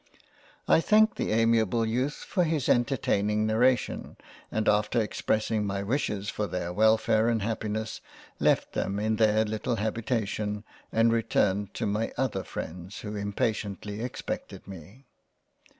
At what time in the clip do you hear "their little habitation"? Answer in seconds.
9.17-10.63